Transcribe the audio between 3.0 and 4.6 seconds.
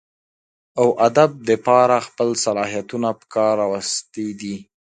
پکار راوستي دي